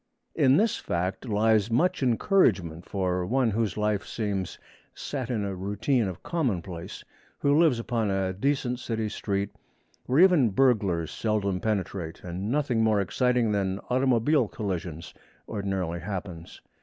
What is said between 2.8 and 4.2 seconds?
for one whose life